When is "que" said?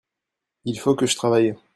0.95-1.05